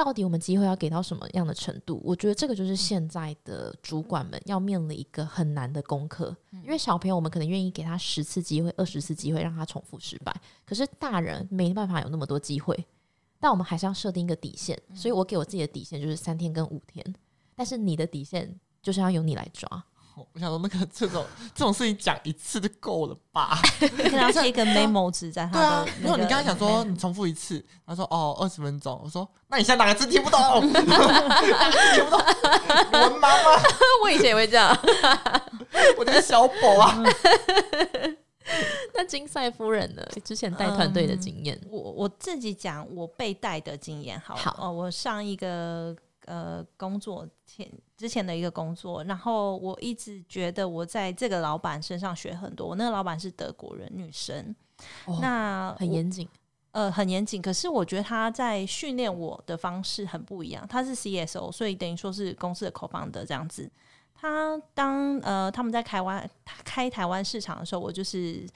[0.02, 2.00] 到底我们机会要给到什么样的程度？
[2.02, 6.34] 我觉得这个就是现在的主管们要面临一个很难的功课。
[6.64, 10.34] 因为小朋友，我们可能愿意给他十次机会、二十次机会，让他重复失败。
[10.64, 12.82] 可是大人没办法有那么多机会，
[13.38, 14.80] 但我们还是要设定一个底线。
[14.94, 17.04] 所以我给我自己的底线就是三天跟五天，
[17.54, 19.84] 但是你的底线就是要由你来抓。
[20.33, 23.59] 我想说那个这种这种事情讲一次就够了吧？
[23.80, 30.40] 可能要贴一个 memo 纸在他对啊的，没有你那个刚才讲说你重复一次，他说哦二十分钟，我说那你现在哪个字听不懂？
[30.72, 32.20] 哪个字听不懂？
[32.92, 33.62] 文盲吗？
[34.02, 34.76] 我 我以前也会这样。
[35.96, 37.02] 我的小宝啊，
[38.94, 40.02] 那金赛夫人呢？
[40.24, 44.40] 之前带团队的经验，我我自己讲我被带的经验好了。
[44.40, 45.94] 好哦，我上一个
[46.30, 52.68] 呃工作前之前的一个工作，然后我一直觉得我在这个老板身上学很多。
[52.68, 54.54] 我那个老板是德国人，女生，
[55.06, 56.28] 哦那很严谨。
[56.72, 57.42] 呃，很严谨。
[57.42, 60.64] 可是我觉得他在训练我的方式很不一样。
[60.68, 63.68] 他是 CSO，所以等于说是公司的 co-founder 这样子。
[64.14, 66.30] 他当呃他们在台湾
[66.64, 68.46] 开台湾市场的时候，我就是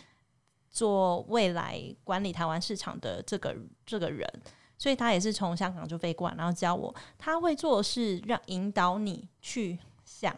[0.70, 4.28] 做未来管理台湾市场的这个这个人，
[4.84, 6.94] 所以他也是从香港就飞过来，然后教我。
[7.16, 10.36] 他会做的是让引导你去想，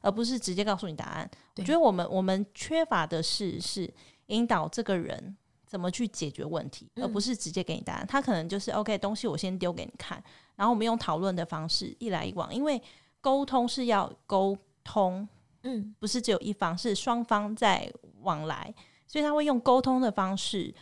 [0.00, 1.30] 而不是直接告诉你答案。
[1.56, 3.92] 我觉得我们我们缺乏的是是
[4.28, 5.36] 引导这个人
[5.66, 8.06] 怎么去解决问题，嗯而不是直接给你答案。
[8.06, 12.82] 他可能就是 OK，东西我先丢给你看，然后我们用讨论的方式一来一往，因为
[13.20, 15.28] 沟通是要沟通，
[15.64, 18.74] 嗯不是只有一方，是双方在往来，
[19.06, 20.74] 所以他会用沟通的方式，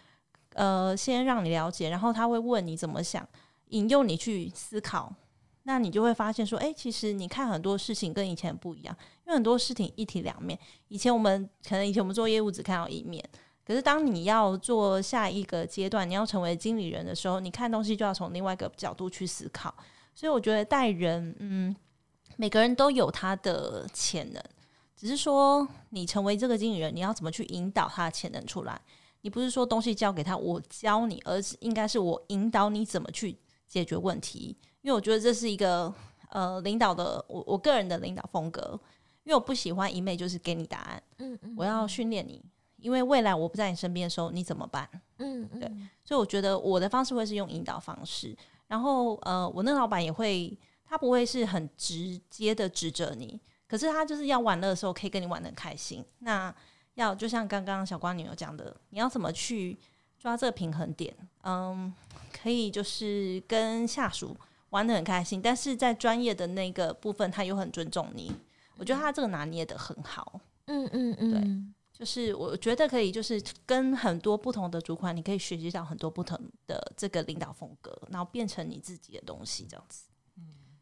[0.55, 3.29] 呃，先让你了解，然后他会问你怎么想，
[3.69, 5.15] 引诱你去思考。
[5.67, 10.59] 那你就会发现说，哎、其实你看很多事情跟以前不一样，因为很多事情一体两面。
[10.89, 13.25] 以前我们可能以前我们做业务只看到一面，
[13.67, 19.75] 可是当你要做下一个阶段，你要成为经理人的时候，你看东西就要从另外一个角度去思考。
[20.15, 21.75] 所以我觉得带人，嗯，
[22.37, 24.43] 每个人都有他的潜能，
[24.95, 28.79] 只是说你成为这个经理人，你要怎么去引导他的潜能出来？
[29.25, 33.35] 你不是说东西交给他，我教你，而是应该是我引导你怎么去
[33.67, 34.55] 解决问题。
[34.83, 35.93] 因为我觉得这是一个
[36.29, 38.79] 呃领导的我我个人的领导风格，
[39.23, 42.45] 因为我不喜欢一昧就是给你答案，嗯嗯我要训练你，
[42.77, 44.87] 因为未来我不在你身边的时候，你怎么办？
[45.17, 45.73] 嗯嗯对
[46.05, 56.05] 所以我觉得我的方式会是用引导方式，然后呃，我那个老板也会，他不会是很直接的指责你，可是他就是要玩乐的时候可以跟你玩的开心。
[56.19, 56.55] 那
[56.95, 59.79] 要就像刚刚小瓜女友讲的，你要怎么去
[60.19, 61.15] 抓这个平衡点？
[61.43, 61.93] 嗯，
[62.33, 64.37] 可以就是跟下属
[64.71, 68.33] 玩的很开心，但是在专业的那个部分，他又很尊重你。
[68.77, 70.41] 我觉得他这个拿捏的很好。
[70.67, 80.05] 嗯嗯嗯，对就是我觉得可以，就是跟很多不同的主管，你可以学习到很多不同的这个领导风格，然后变成你自己的东西，这样子。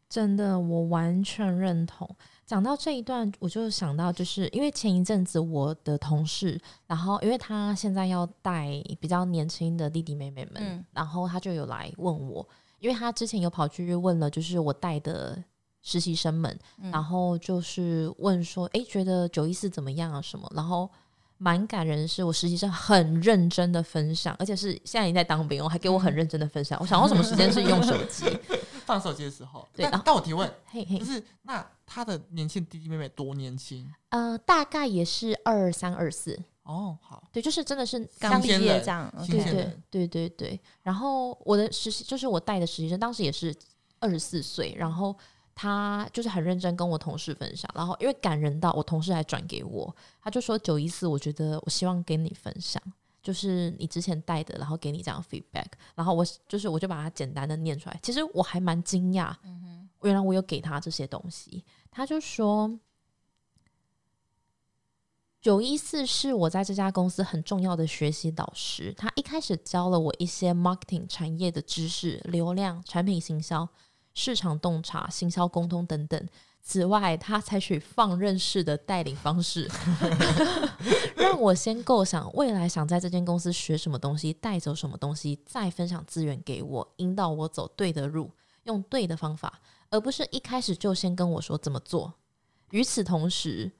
[0.09, 2.15] 真的，我完全认同。
[2.45, 12.45] 讲到这一段，我就想到，就是因为前一阵子我的同事，然后因为他现在要带比较年轻的弟弟妹妹们，嗯然后他就有来问我，
[12.79, 15.41] 因为他之前有跑去问了，就是我带的
[15.81, 20.21] 实习生们，嗯然后就是问说，诶，觉得九一四怎么样啊？
[20.21, 20.51] 什么？
[20.53, 20.89] 然后
[21.37, 26.77] 蛮感人的是，我实习生很认真的分享，而且是现在已经在当兵我，还给我很认真的分享。
[26.81, 28.25] 我想到什么时间是用手机？
[28.85, 29.67] 放手机的时候。
[29.73, 33.89] 对但我提问，嘿嘿就，是那他的年轻弟弟妹妹多年轻？
[34.09, 40.61] 呃，大概也是二三二四，哦，好，对，就是真的是刚毕业这样对对对对对。
[40.81, 43.55] 然后我的实习就是我带的实习生，当时也是
[43.99, 45.15] 二十四岁，然后
[45.55, 52.81] 他就是很认真跟我同事分享，然后因为感人到我同事还转给我，他就说九一四，我觉得我希望跟你分享。
[53.23, 57.97] 就是你之前带的，然后给你这样 feedback，然后我就是我就把它简单的念出来。
[58.03, 61.63] 其实我还蛮惊讶，嗯原来我有给他这些东西。
[61.89, 62.77] 他就说，
[65.41, 68.93] 九一四是我在这家公司很重要的学习导师。
[68.97, 73.67] 他一开始教了我一些 marketing 产业的知识、流量、产品行销、
[74.13, 76.27] 市场洞察、行销沟通等等。
[76.65, 79.69] 此外，他采取放任式的带领方式，
[81.13, 88.31] 让我先构想未来想在这间公司学什么东西，带走什么东西，再分享资源给我，引导我走对的路，
[88.63, 92.13] 用对的方法，而不是一开始就先跟我说怎么做。
[92.71, 93.73] 与此同时，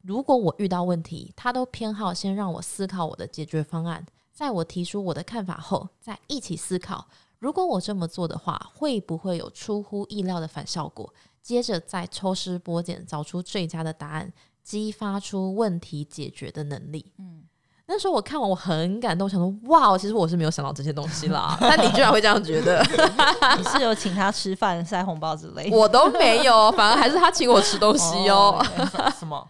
[0.00, 7.08] 如果我遇到问题，他都偏好先让我思考我的解决方案，在我提出我的看法后，再一起思考，
[7.40, 11.12] 如果我这么做的话，会不会有出乎意料的反效果？
[11.44, 17.12] 接着再抽丝剥茧，找出最佳的答案，激发出问题解决的能力。
[17.18, 17.44] 嗯，
[17.86, 22.82] 那时候我看完我很感动，想说哇，其实我是没有想到这些东西啦， 但你居然会这样觉得，
[23.58, 25.76] 你是有请他吃饭、塞红包之类的？
[25.76, 28.58] 我都没有，反而还是他请我吃东西哦。
[28.58, 29.46] 哦 什么？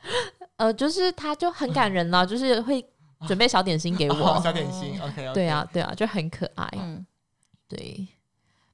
[0.57, 2.85] 呃，就是他就很感人啦，就是会
[3.29, 4.43] 准备小点心给哦我。
[4.43, 6.69] 小点心，OK，对啊，，对啊，就很可爱。
[6.75, 7.07] 嗯，
[7.69, 8.05] 对，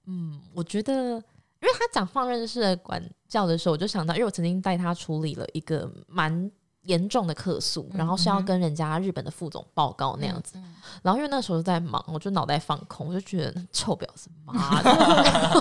[0.06, 1.22] 嗯，我觉得，
[1.60, 6.50] 因为他讲放任式的管教的时候，我就想到，因为我曾经带他处理了一个蛮
[6.84, 10.58] 严重的客诉，然后是要跟人家日本的副总报告那样子。
[11.02, 14.90] 然后因为那时候在忙，我就脑袋放空，我就觉得臭婊子妈的，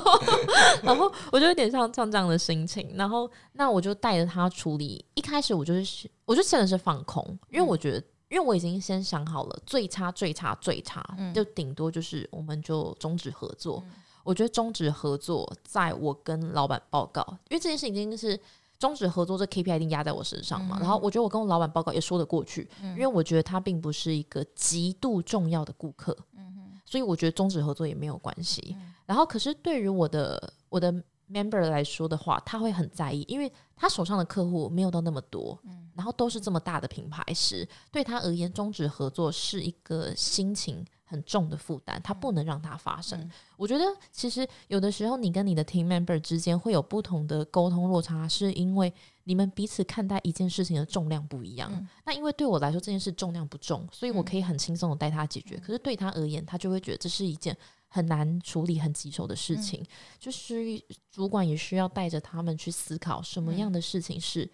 [0.81, 2.93] 然后我就有点像像这样的心情。
[2.95, 5.03] 然后那我就带着他处理。
[5.15, 7.97] 一开始我就是我就真的是放空，因为我觉得，
[8.29, 13.83] 因为我已经先想好了最差最差最差，就顶多就是我们就终止合作。
[14.23, 18.39] 我觉得终止合作，在我跟老板报告，因为这件事已经是。
[18.77, 20.77] 终止合作，这 KPI 一定压在我身上嘛？
[20.79, 28.77] 然后我觉得我跟我老板报告也说得过去，因为我觉得他并不是一个极度重要的顾客，嗯所以我觉得终止合作也没有关系。
[29.05, 30.93] 然后，可是对于我的我的
[31.29, 35.59] member 来说的话，他会很在意，因为他手上的客户没有到那么多，
[35.93, 40.85] 然后都是这么大的品牌时，对他而言，终止合作是一个心情。
[41.09, 43.29] 很重的负担，他不能让它发生。
[43.57, 48.93] 我觉得其实有的时候，你跟你的 team member 之间会有不同的沟通落差，是因为
[49.23, 51.87] 你们彼此看待一件事情的重量不一样。
[52.05, 55.57] 那因为对我来说，这件事重量不重，所以我可以很轻松的带他解决。
[55.57, 59.83] 可是对他而言，他就会觉得这是一件很难处理、很棘手的事情。
[60.19, 64.47] 就是主管也需要带着他们去思考，什么样的事情是，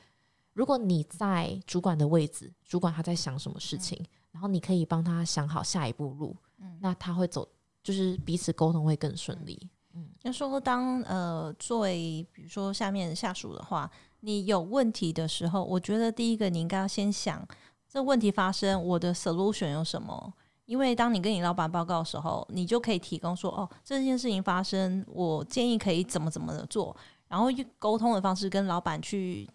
[0.53, 6.33] 如果你在主管的位置，主管他在想什么事情，然后你可以帮他想好下一步路。
[6.79, 7.47] 那他会走，
[7.83, 9.69] 就是彼此沟通会更顺利。
[9.93, 13.89] 嗯，要说当呃作为比如说下面下属的话，
[14.19, 17.47] 你有问题的时候，我觉得第一个你应该要先想
[17.87, 20.33] 这问题发生，我的 solution 有什么？
[20.65, 26.95] 因为当你跟你老板报告的时候，你就可以提供说，哦，这件事情发生，我建议可以怎么怎么的做，
[27.27, 29.49] 然后用沟通的方式跟老板去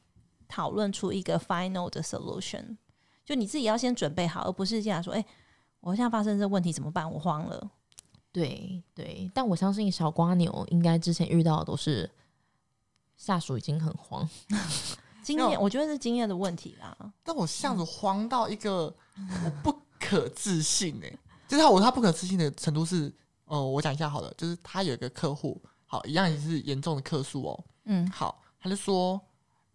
[0.48, 2.76] 讨论出一个 final 的 solution。
[3.26, 5.22] 就你自己要先准备好，而不是这样说，哎。
[5.80, 7.10] 我现在发生这问题怎么办？
[7.10, 7.70] 我慌了。
[8.32, 12.08] 对对，但我相信小瓜牛应该之前遇到的都是
[13.16, 14.28] 下属已经很慌，
[15.24, 16.96] 经验我觉得是经验的问题啦。
[17.24, 18.84] 但我下属慌到一个
[19.16, 21.10] 我不可置信哎，
[21.48, 23.12] 就是他我他不可置信的程度是，
[23.46, 29.20] 呃，我讲一下好了，就是他有一个客户，好一样也是严重的客诉哦，嗯，好，他就说，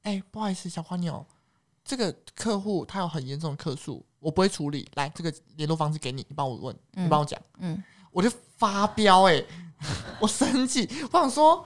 [0.03, 1.25] 哎，不好意思，小花牛，
[1.83, 4.05] 这个客户他有很严重的客诉。
[4.25, 9.43] 我不会处理，来这个联络方式给你，你帮我问，你帮我讲，嗯，我就发飙，哎，
[10.19, 11.63] 我生气，我想说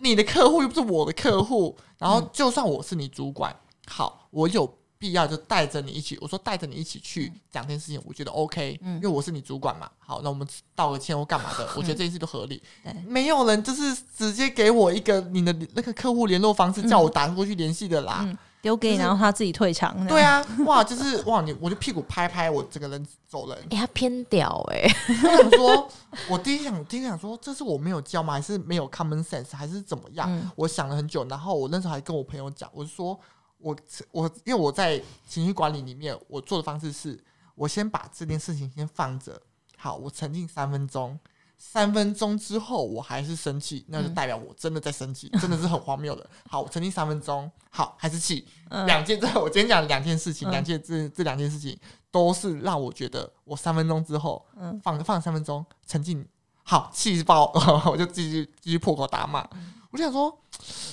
[0.00, 12.62] 你的客户又不是我的客户，然后就算我是你主管，好，我有必要就带着你一起，我说带着你一起去讲这件事情，我觉得 OK，因为我是你主管嘛，好，那我们道个歉或干嘛的，我觉得这件事都合理，
[13.06, 18.28] 没有人就是直接给我一个你的那个客户联络方式，叫我打过去联系的啦。
[18.62, 20.06] 丢给你，然后他自己退场。
[20.06, 23.58] 对啊，哇，就是哇，你我就屁股拍拍，我整个人走人。
[23.70, 24.88] 哎，他偏屌哎！
[25.08, 25.88] 我想说，
[26.30, 28.34] 我第一想，第一想说，这是我没有教吗？
[28.34, 30.50] 还是没有 common sense，还是怎么样？
[30.54, 33.18] 我想了很久，然后我那时候还跟我朋友讲，我说
[33.58, 33.76] 我
[34.12, 37.18] 我因为我在情绪管理里面，我做的方式是
[37.56, 39.42] 我先把这件事情先放着，
[39.76, 41.18] 好，我沉浸三分钟。
[41.64, 46.28] 三分钟之后我还是生气，那就代表我真的在生气，真的是很荒谬的。
[46.50, 48.46] 好，我沉浸三分钟，好还是气。
[48.84, 51.78] 两件，我今天讲两件事情，两件这这两件事情
[52.10, 54.44] 都是让我觉得我三分钟之后，
[54.82, 56.26] 放放三分钟沉浸，
[56.64, 57.50] 好气爆，
[57.90, 59.48] 我就继续继续破口大骂。
[59.92, 60.36] 我就想说，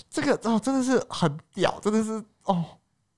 [0.10, 2.64] 这个哦真的是很屌，真的是哦。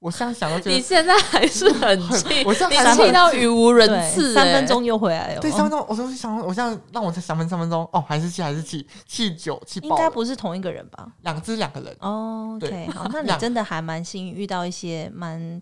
[0.02, 5.40] 我现在想到，你现在还是很气，我现在气到语无伦次，三分钟又回来了。
[5.40, 9.90] 对，三分钟，我说想，我现在让我再想分三分钟，哦，还是气，还是气，气久，气爆。
[9.90, 11.08] 应该不是同一个人吧？
[11.22, 11.96] 两只两个人。
[12.00, 15.62] 哦，OK，好，那 你真的还蛮幸运，遇到一些蛮，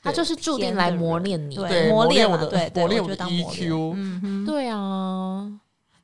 [0.00, 3.94] 他就是注定来磨练你，对，磨练我的，对， 磨练我的 EQ。
[3.96, 5.50] 嗯哼，对啊。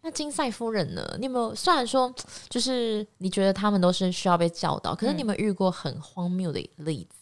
[0.01, 1.05] 那金赛夫人呢？
[1.19, 1.55] 你有没有？
[1.55, 2.12] 虽然说，
[2.49, 7.17] 就是你觉得他们都是需要被教导，可是你有没有遇过很荒谬的例子？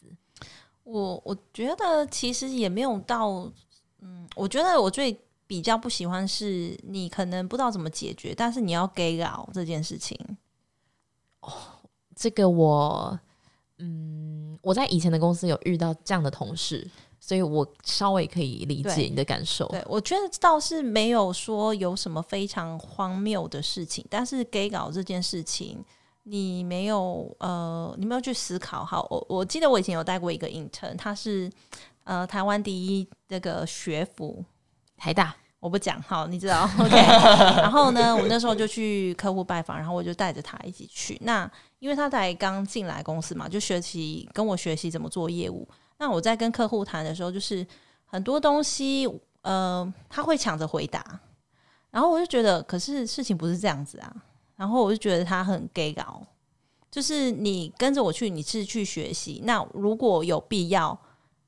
[0.86, 3.50] 我我觉得其实也没有到，
[4.00, 10.16] 嗯，我觉得我最比较不喜欢是你可能不知道怎么解决，但是你要给稿这件事情。
[11.40, 11.52] 哦，
[12.14, 13.18] 这个我，
[13.78, 19.66] 嗯，我在以前的公司有遇到这样的同事，所以我稍微可以理解你的感受。
[19.66, 25.84] 对我觉得倒是没有说有什么非常荒谬的事情，但是给稿这件事情。
[26.28, 28.84] 你没有呃，你没有去思考。
[28.84, 31.48] 好，我我记得我以前有带过一个 intern，他是
[32.02, 34.44] 呃台湾第一那个学府
[34.96, 36.96] 台大，我不讲好，你知道 OK。
[36.96, 41.16] 然后呢，我那时候就去客户拜访，然后我就带着他一起去。
[41.22, 45.68] 那因为他才刚进来公司嘛，就学习跟我学习怎么做业务。
[45.98, 47.64] 那我在跟客户谈的时候，就是
[48.04, 49.08] 很多东西
[49.42, 51.20] 呃他会抢着回答，
[51.92, 54.12] 然后我就觉得，可是事情不是这样子啊。
[54.56, 56.26] 然后我就觉得他很 gay 搞，
[56.90, 59.42] 就是你跟着我去，你是去学习。
[59.44, 60.98] 那如果有必要，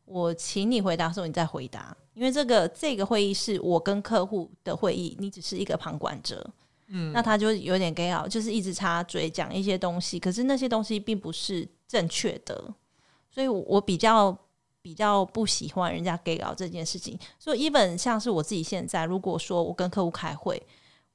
[0.05, 6.49] 我请你回答的时候你再回答，因为这个这个会议是我跟客户的会议，你只是一个旁观者。
[6.91, 12.75] 嗯，那他就有点 gay 搞，就是一直插嘴讲一些东西，可是那些东西并不是正确的，
[13.31, 14.35] 所以我我比较
[14.81, 17.19] 比较不喜欢人家 gay 搞这件事情。
[17.39, 20.63] 所以，even 像是我自己现在，如果说我跟客户开会，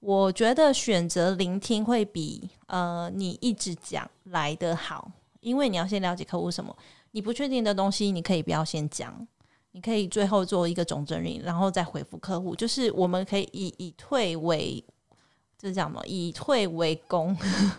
[0.03, 6.75] 我觉得选择聆听会比呃你一直讲来的好，因为你要先了解客户什么，
[7.11, 9.25] 你不确定的东西，你可以不要先讲。
[9.71, 12.55] 你可以最后做一个总整理，然后再回复客户。
[12.55, 14.83] 就是我们可以以以退为。
[15.61, 16.01] 是叫什么？
[16.05, 17.33] 以退为攻，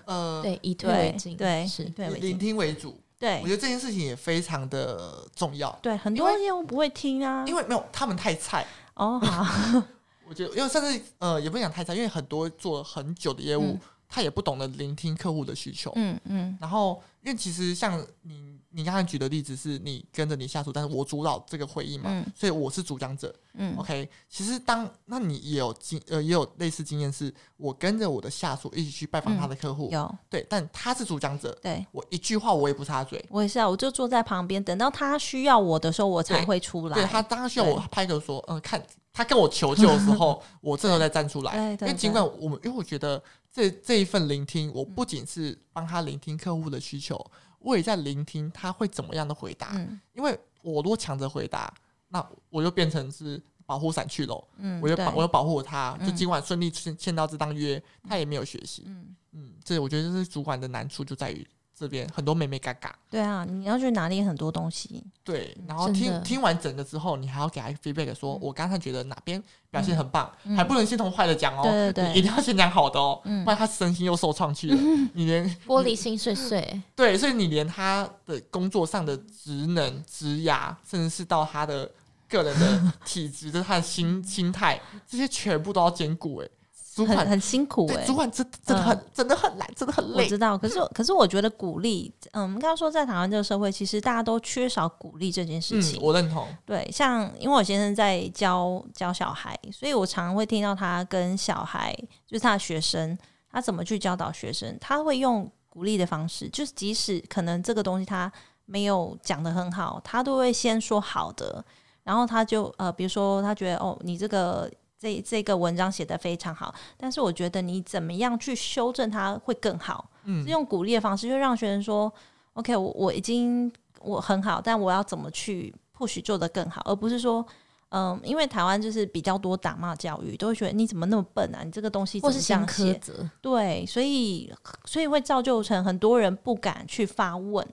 [0.07, 2.99] 呃， 对，以退为进，对，是对，聆听为主。
[3.19, 5.71] 对，我觉得这件事情也非常的重要。
[5.83, 8.67] 对，很多业务不会听啊，因为没有他们太菜。
[8.95, 9.83] 哦，好，
[10.29, 15.93] 我觉得，因为甚至呃，也不讲太差，因为很多做了很久的业务，他也不懂得聆听客户的需求。
[15.97, 16.57] 嗯嗯。
[16.61, 18.55] 然后，因为其实像你。
[18.77, 23.33] 你刚才举的例子是你跟着你下属，但是我主导这个会议嘛，所以我是主讲者。
[23.53, 24.11] 嗯，OK。
[24.29, 36.97] 其实当那你也有经呃也有类似经验，是我跟着我的下属一起去拜访他的客户，有对，但他是主讲者，对我一句话我也不插嘴，我也是啊，我就坐在旁边，等到他需要我的时候，我才会出来。
[36.97, 38.85] 对他当需要我拍个说，嗯，看
[39.15, 41.57] 他跟我求救的时候， 我这时候再站出来。
[41.75, 47.25] 因为尽管我们，因为我觉得这这一份聆听，我不仅是帮他聆听客户的需求。
[47.61, 49.73] 我也在聆听他会怎么样的回答，
[50.13, 51.73] 因为我如果抢着回答，
[52.09, 54.45] 那我就变成是保护伞去喽。
[54.59, 58.83] 嗯，我就保，我就保护他，就今晚顺利签签到这张约，他也没有学习。
[58.87, 61.47] 嗯嗯，这我觉得这是主管的难处，就在于。
[61.77, 65.03] 这边很多妹妹嘎嘎，对啊，你要去拿捏很多东西。
[65.25, 74.77] 对，然后听听完整个之后，你还要给他 feedback，说我刚才觉得哪边表现很棒，还不能先从坏的讲哦，对对对，一定要先讲好的哦，不然他身心又受创去了，
[75.15, 76.81] 你连玻璃心碎碎。
[76.95, 81.91] 对，所以你连他的工作上的职能、职涯，甚至是到他的
[82.29, 86.37] 个人的体质，就是他的心心态，这些全部都要兼顾。
[86.39, 86.49] 哎。
[86.95, 90.23] 主管很辛苦哎，主管真真的很真的很难，真的很累。
[90.23, 96.01] 我知道，可是可是我觉得鼓励，嗯，刚刚说在台湾这个社会，其实大家都缺少鼓励这件事情。
[96.01, 96.47] 我认同。
[96.65, 101.93] 对，像因为我先生在教教小孩，所以我常常会听到他跟小孩，
[102.27, 103.19] 就是他的学生，
[103.51, 108.31] 他怎么去教导学生，他会用鼓励的方式，就是即使可能这个东西他
[108.67, 111.65] 没有讲的很好，他都会先说好的，
[112.05, 114.71] 然后他就呃，比如说他觉得哦，你这个。
[115.05, 120.09] 这这个文章写的非常好，但是我觉得你怎么样去修正它会更好？
[120.25, 122.11] 嗯，是用鼓励的方式，就让学生说
[122.55, 127.47] ：“OK，我我已经我很好，但我要怎么去 push 做得更好？”而不是说，
[127.91, 131.63] 嗯，因为台湾就是比较多打骂教育，都会觉得你怎么那么笨啊？
[131.63, 132.99] 你这个东西怎么这样写？
[133.43, 134.51] 对，所以
[134.87, 137.67] 所以会造就成很多人不敢去发问。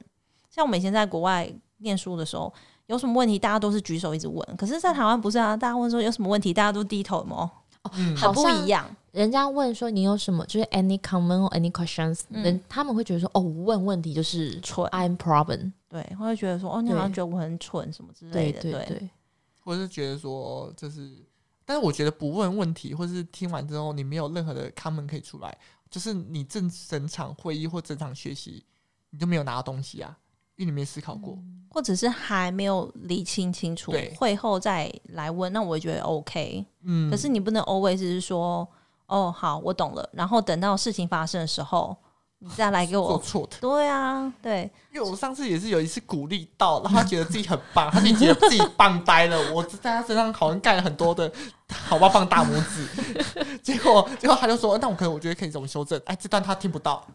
[0.50, 2.54] 像我们以前在国外念书的时候。
[2.92, 4.58] 有什么问题，大家都是举手一直问。
[4.58, 7.50] 可是，在台湾不是啊，大家问说有什么问题，大家都低头吗？
[7.84, 8.86] 哦，很不一样。
[9.14, 15.72] 人家问说你有什么，就是 any comment or any questions，人他们会觉得说哦，问问题就是蠢，I'm problem。
[15.88, 19.10] 对，会觉得说哦，你好像觉得我很蠢什么之类的，对对。
[19.64, 21.10] 或者是觉得说，就是，
[21.64, 25.58] 但是我觉得不问问题，或是听完之后你没有任何的 comment 可以出来，
[25.90, 28.66] 就是你正整场会议或整场学习，
[29.12, 30.18] 你就没有拿到东西啊。
[30.58, 31.38] 因为你没思考过，
[31.70, 36.66] 或者是还没有理清清楚，会后再来问，那我也觉得 OK。
[36.84, 38.68] 嗯，可是你不能 always 是说，
[39.08, 41.96] 哦，好，我懂了，然后等到事情发生的时候，
[42.40, 43.58] 你再来给我做错的。
[43.60, 49.54] 对啊，对，因为我上次也是有一次鼓励到，然后他觉得自己很棒， 他就觉得自己棒呆了。
[49.54, 51.32] 我在他身上好像盖了很多的
[51.72, 56.02] 好棒棒大拇指， 结果结果他就说，那我可能我觉得可以怎么修正？
[56.06, 57.06] 哎，这段他听不到。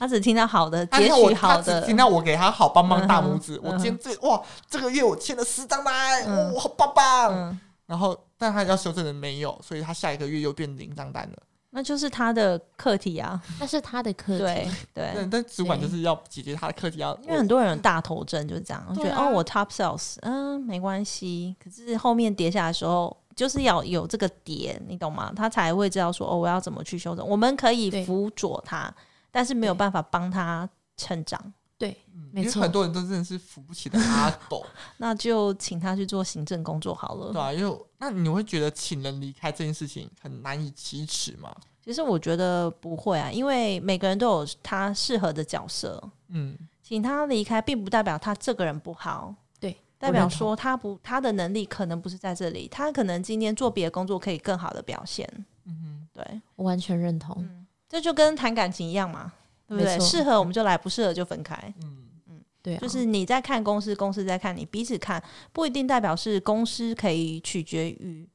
[0.00, 3.60] 他只听到好的，截取好的，听到我给他好棒棒大拇指。
[3.62, 7.58] 我今天这哇，这个月我签了十张单，哇，好棒棒。
[7.84, 11.36] 然后，但他要修正的没有，所以他下一个月又变零张单了。
[11.68, 14.44] 那就是他的课题啊，那是他的课题。
[14.44, 21.54] 对对，但但主管就是要解决他的课题，要因为很多人有大头症就是这样，觉得哦，我 top sales，嗯，没关系。
[21.62, 25.30] 可是后面跌下来的时候，就是要有这个点，你懂吗？
[25.36, 27.28] 他才会知道说哦，我要怎么去修正。
[27.28, 28.90] 我们可以辅佐他。
[29.30, 31.96] 但是没有办法帮他成长，对，
[32.32, 34.64] 没错，很多人都真的是扶不起的阿斗，
[34.98, 37.32] 那就请他去做行政工作好了。
[37.32, 41.54] 对啊，因为那你会觉得请人离开这件事情很难以启齿吗？
[41.82, 46.02] 其实我觉得不会啊，因为每个人都有他适合的角色。
[46.28, 55.26] 嗯，请他离开，并不代表他这个人不好，对，代表说他不他的能力可能不是在这里，他可能今天做别的工作可以更好的表现。
[55.64, 57.48] 嗯哼，对我完全认同。
[57.90, 59.32] 这就跟谈感情一样嘛，
[59.66, 59.98] 对不对？
[59.98, 61.56] 适合我们就来，不适合就分开。
[61.82, 65.20] 嗯嗯，对啊，就是你在看公司，公司在看你，彼此看，
[65.52, 68.28] 不一定代表是公司可以取决于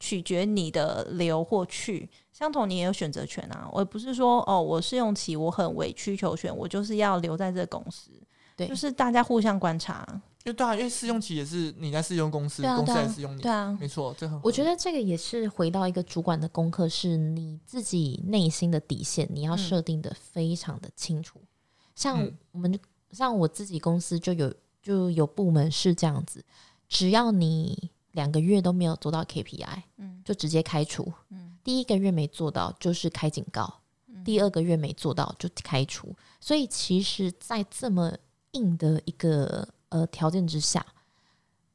[0.00, 2.10] 取决你的留或去。
[2.32, 3.68] 相同，你也有选择权啊。
[3.72, 8.10] 我不是说哦，我试用期我很委曲求全，我就是要留在这个公司。
[8.56, 10.04] 对就是大家互相观察。
[10.46, 14.42] 因为对啊，因为试用期也是你在试用公司，公司在试用你，对啊，没错，这很合。
[14.44, 21.40] 我觉得这个也是回到一个主管的功课，是你自己内心的底线，你要嗯设定的非常的清楚。
[21.96, 22.78] 像嗯我们就
[23.10, 26.44] 像我自己公司就有就有部门是这样子，
[26.88, 31.12] 只要你两个月都没有做到 KPI，嗯就直接开除。
[31.30, 36.14] 嗯第一个月没做到就是开警告，嗯第二个月没做到就开除。
[36.40, 38.16] 所以其实，在这么
[38.52, 40.84] 硬的一个呃条件之下，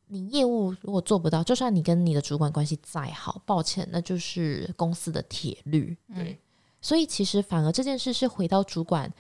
[0.08, 5.98] 你业务如果做不到，就算你跟你的主管关系再好，抱歉，那就是公司的铁律。
[6.14, 6.40] 对，
[6.82, 9.12] 所以其实反而这件事是回到主管，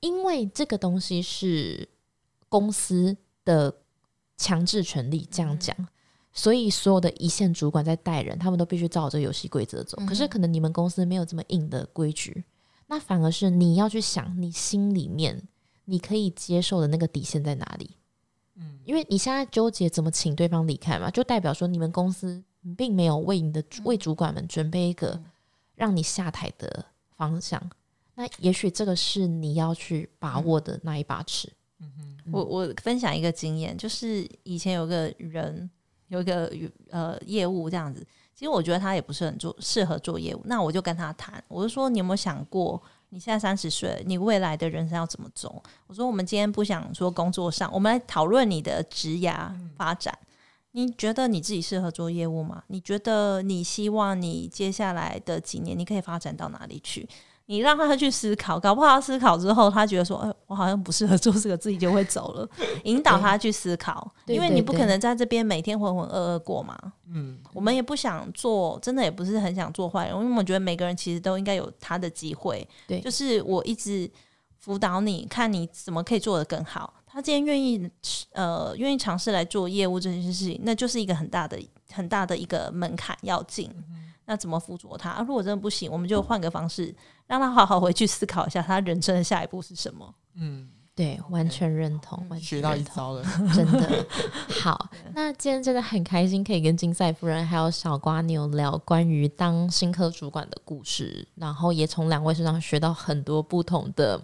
[0.00, 1.88] 因为这个东西是
[2.48, 3.74] 公司的
[4.36, 5.76] 强制权利，这样讲。
[6.34, 9.98] 所以所有的一线主管在带人，他们都必须照这个游戏规则走。
[10.06, 12.42] 可是可能你们公司没有这么硬的规矩，
[12.86, 15.46] 那反而是你要去想，你心里面
[15.84, 17.96] 你可以接受的那个底线在哪里？
[18.82, 22.42] 嗯，因为你现在纠结怎么请对方离开嘛，就代表说你们公司
[22.76, 25.24] 并没有为你的为主管们准备一个嗯
[25.74, 26.84] 让你下台的
[27.16, 27.60] 方向。
[28.14, 31.50] 那也许这个是你要去把握的那一把尺。
[31.80, 35.68] 嗯哼，我我分享一个经验，就是以前有个人
[36.08, 36.52] 有一个
[36.90, 42.80] 呃业务这样子，其实我觉得他也不是很做适合做业务，那我就跟他谈，我就说你有没有想过，
[43.14, 45.62] 你现在三十岁，你未来的人生要怎么走？
[45.86, 50.18] 我说我们今天不想说工作上，我们来讨论你的职涯发展。
[50.70, 52.64] 你觉得你自己适合做业务吗？
[52.68, 57.06] 你觉得你希望你接下来的几年你可以发展到哪里去？
[57.52, 62.48] 你让他去思考，搞不好他思考之后，他觉得说：“哎、我好像不适合做这个，自己就会走了。”
[62.84, 66.74] 引导他去思考，因为你不可能在这边每天浑浑噩噩过嘛。
[67.12, 72.66] 嗯，我们也不想做，真的也不是很想做坏人，因为我觉得每个人其实都应该有他的机会。
[72.88, 74.10] 对就是我一直
[74.58, 76.94] 辅导你，看你怎么可以做得更好。
[77.06, 77.86] 他今天愿意
[78.32, 83.70] 呃愿意尝试来做业务这件事情，那就是一个很大的很大的一个门槛要进。
[84.24, 85.10] 那怎么辅佐他？
[85.10, 86.94] 啊如果真的不行，我们就换个方式，
[87.32, 90.14] 让他好好回去思考一下，他人生的下一步是什么。
[90.34, 93.24] 嗯，对，完全认同，完全学到一认同招了。
[93.54, 94.06] 真的
[94.60, 94.90] 好。
[95.14, 104.20] 那今天真的很开心，可以跟金赛夫人还有小瓜牛聊关于当新科主管的故事，然后也从两位身上学到很多不同的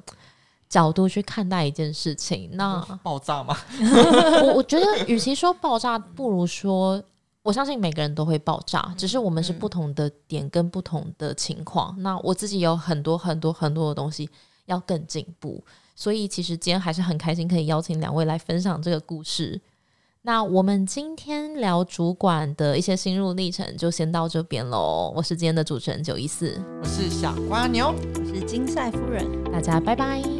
[0.68, 2.50] 角度去看待一件事情。
[2.52, 3.56] 那 爆炸吗，
[4.44, 7.02] 我我觉得，与其说爆炸，不如说。
[7.49, 11.96] 我相信每个人都会爆炸，只是我们是不同的点跟不同的情况。
[12.03, 14.28] 那我自己有很多很多很多的东西
[14.66, 15.64] 要更进步，
[15.96, 19.59] 所以其实今天还是很开心可以邀请两位来分享这个故事。
[20.20, 25.11] 那我们今天聊主管的一些心路历程，就先到这边喽。
[25.16, 27.94] 我是今天的主持人九一四，我是小瓜牛。
[28.14, 29.26] 我是金赛夫人。
[29.51, 30.38] 大家拜拜。